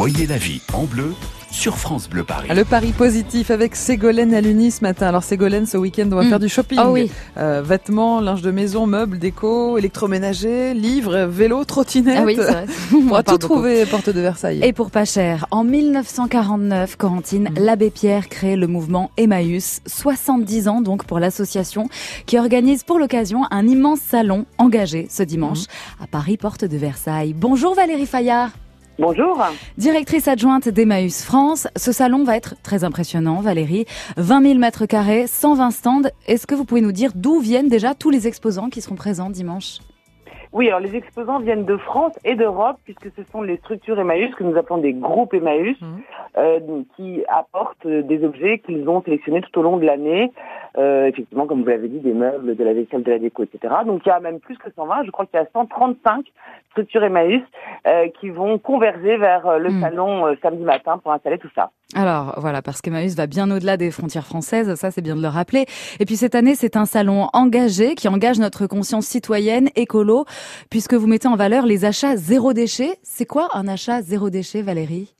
[0.00, 1.12] Voyez la vie en bleu
[1.50, 2.48] sur France Bleu Paris.
[2.56, 5.08] Le pari positif avec Ségolène à l'Uni ce matin.
[5.08, 6.28] Alors Ségolène, ce week-end, on va Mm.
[6.30, 6.78] faire du shopping.
[6.80, 7.10] Ah oui.
[7.36, 12.16] Euh, vêtements, linge de maison, meubles, déco, électroménager, livres, vélo, trottinette.
[12.18, 12.38] Ah oui.
[12.94, 13.36] On parle tout beaucoup.
[13.56, 14.60] trouver porte de Versailles.
[14.64, 17.58] Et pour pas cher, en 1949, Corentine, Mm.
[17.62, 21.90] l'abbé Pierre crée le mouvement Emmaüs, 70 ans donc pour l'association
[22.24, 26.04] qui organise pour l'occasion un immense salon engagé ce dimanche Mm.
[26.04, 27.34] à Paris, porte de Versailles.
[27.36, 28.48] Bonjour Valérie Fayard.
[29.00, 29.42] Bonjour.
[29.78, 33.86] Directrice adjointe d'Emmaüs France, ce salon va être très impressionnant, Valérie.
[34.18, 36.02] 20 000 mètres carrés, 120 stands.
[36.26, 39.30] Est-ce que vous pouvez nous dire d'où viennent déjà tous les exposants qui seront présents
[39.30, 39.78] dimanche?
[40.52, 44.34] Oui, alors les exposants viennent de France et d'Europe puisque ce sont les structures Emmaüs
[44.34, 46.00] que nous appelons des groupes Emmaüs Mhm.
[46.38, 46.60] euh,
[46.96, 50.32] qui apportent des objets qu'ils ont sélectionnés tout au long de l'année.
[50.76, 53.74] Euh, effectivement, comme vous l'avez dit, des meubles, de la vaisselle, de la déco, etc.
[53.86, 56.26] Donc il y a même plus que 120, je crois qu'il y a 135
[56.72, 57.42] structures Emmaüs
[57.86, 59.80] euh, qui vont converger vers le Mhm.
[59.80, 61.70] salon samedi matin pour installer tout ça.
[61.96, 65.28] Alors voilà, parce qu'Emmaüs va bien au-delà des frontières françaises, ça c'est bien de le
[65.28, 65.66] rappeler.
[65.98, 70.24] Et puis cette année, c'est un salon engagé qui engage notre conscience citoyenne, écolo,
[70.70, 72.98] puisque vous mettez en valeur les achats zéro déchet.
[73.02, 75.14] C'est quoi un achat zéro déchet, Valérie?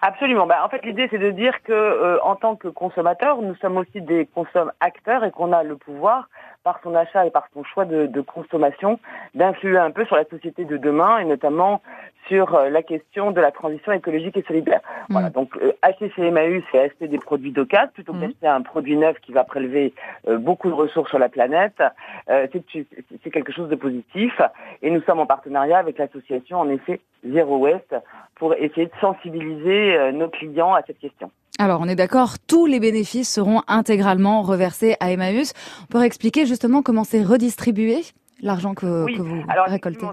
[0.00, 0.46] Absolument.
[0.46, 3.76] Bah, en fait, l'idée, c'est de dire que, euh, en tant que consommateur, nous sommes
[3.76, 6.28] aussi des consommateurs acteurs et qu'on a le pouvoir,
[6.68, 9.00] par son achat et par son choix de, de consommation,
[9.34, 11.80] d'influer un peu sur la société de demain et notamment
[12.26, 14.82] sur euh, la question de la transition écologique et solidaire.
[15.08, 15.30] Voilà.
[15.30, 18.26] Donc, euh, acheter chez Emmaüs, c'est acheter des produits d'occasion plutôt que Mhm.
[18.26, 19.94] d'acheter un produit neuf qui va prélever
[20.28, 21.80] euh, beaucoup de ressources sur la planète.
[22.28, 22.86] Euh, c'est
[23.22, 24.34] c'est quelque chose de positif.
[24.82, 27.00] Et nous sommes en partenariat avec l'association, en effet,
[27.34, 27.94] Zero Waste,
[28.34, 31.30] pour essayer de sensibiliser euh, nos clients à cette question.
[31.58, 35.52] Alors on est d'accord, tous les bénéfices seront intégralement reversés à Emmaüs.
[35.82, 38.02] On peut expliquer justement comment c'est redistribué
[38.40, 39.16] l'argent que, Oui.
[39.16, 40.06] que vous Alors, récoltez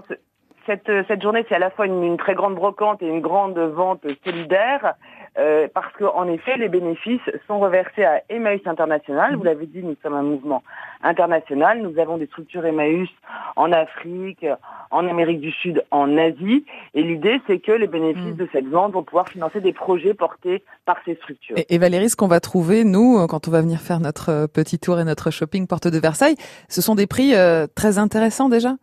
[0.66, 3.20] cette, euh, cette journée, c'est à la fois une, une très grande brocante et une
[3.20, 4.94] grande vente solidaire,
[5.38, 9.36] euh, parce qu'en effet, les bénéfices sont reversés à Emmaüs International.
[9.36, 10.62] Vous l'avez dit, nous sommes un mouvement
[11.02, 11.82] international.
[11.82, 13.08] Nous avons des structures Emmaüs
[13.56, 14.46] en Afrique,
[14.90, 16.64] en Amérique du Sud, en Asie.
[16.94, 18.36] Et l'idée, c'est que les bénéfices Mm.
[18.36, 21.56] de cette vente vont pouvoir financer des projets portés par ces structures.
[21.58, 24.30] Et, et Valérie, ce qu'on va trouver, nous, euh, quand on va venir faire notre
[24.30, 26.36] euh, petit tour et notre shopping porte de Versailles,
[26.68, 28.74] ce sont des prix euh, très intéressants déjà?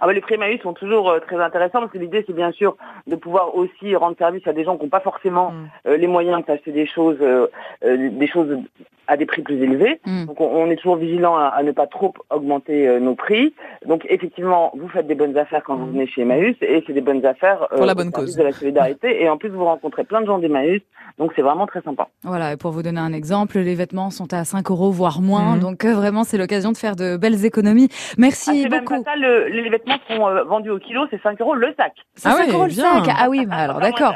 [0.00, 2.52] Ah bah, les prix Emmaüs sont toujours euh, très intéressants parce que l'idée c'est bien
[2.52, 2.76] sûr
[3.06, 5.68] de pouvoir aussi rendre service à des gens qui n'ont pas forcément Mm.
[5.88, 7.46] euh, les moyens d'acheter des choses, euh,
[7.84, 8.58] euh, des choses
[9.06, 10.00] à des prix plus élevés.
[10.06, 10.26] Mm.
[10.26, 13.54] Donc on, on est toujours vigilant à, à ne pas trop augmenter euh, nos prix.
[13.86, 15.92] Donc effectivement, vous faites des bonnes affaires quand vous Mm.
[15.92, 18.34] venez chez Emmaüs et c'est des bonnes affaires euh, Pour la bonne cause.
[18.36, 20.82] de la solidarité et en plus vous rencontrez plein de gens d'Emmaüs.
[21.18, 22.08] Donc c'est vraiment très sympa.
[22.24, 25.54] Voilà, et pour vous donner un exemple, les vêtements sont à 5 euros, voire moins.
[25.54, 25.60] Mhm.
[25.60, 27.88] Donc euh, vraiment, c'est l'occasion de faire de belles économies.
[28.18, 29.02] Merci ah, même beaucoup.
[29.02, 31.92] pas ça, le- les vêtements sont euh, vendus au kilo, c'est 5 euros le sac.
[32.16, 33.04] C'est Ah 5 ouais, euros le sac.
[33.18, 34.14] Ah oui, bah alors d'accord.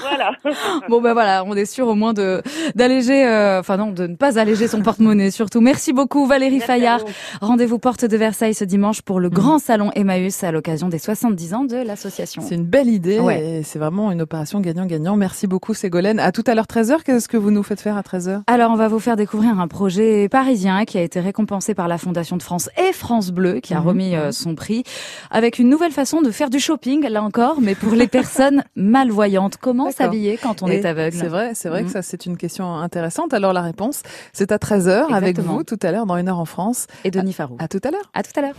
[0.00, 0.32] voilà.
[0.88, 2.42] Bon ben voilà, on est sûr au moins de
[2.74, 5.60] d'alléger, euh, enfin non, de ne pas alléger son porte-monnaie surtout.
[5.60, 7.00] Merci beaucoup Valérie Merci Fayard.
[7.00, 7.06] vous.
[7.40, 9.34] Rendez-vous porte de Versailles ce dimanche pour le Mhm.
[9.34, 12.42] grand salon Emmaüs à l'occasion des 70 ans de l'association.
[12.46, 13.58] C'est une belle idée Ouais.
[13.58, 15.16] et c'est vraiment une opération gagnant-gagnant.
[15.16, 16.18] Merci beaucoup Ségolène.
[16.20, 18.76] À tout à l'heure 13h, qu'est-ce que vous nous faites faire à 13h Alors, on
[18.76, 22.42] va vous faire découvrir un projet parisien qui a été récompensé par la Fondation de
[22.42, 23.86] France et France Bleu, qui a Mhm.
[23.86, 24.84] remis euh, son prix,
[25.30, 29.56] avec une nouvelle façon de faire du shopping, là encore, mais pour les personnes malvoyantes.
[29.56, 31.16] Comment s'habiller quand on Et est aveugle?
[31.16, 33.32] C'est vrai, c'est vrai que ça c'est une question intéressante.
[33.34, 34.02] Alors la réponse,
[34.32, 36.86] c'est à 13h avec vous tout à l'heure dans une heure en France.
[37.04, 37.56] Et Denis Farou.
[37.58, 38.10] À tout à l'heure.
[38.14, 38.56] À tout à l'heure.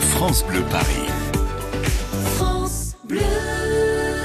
[0.00, 1.19] France Bleu Paris.